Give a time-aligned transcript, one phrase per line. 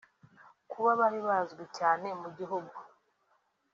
[0.71, 2.77] Kuba bari bazwi cyane mu gihugu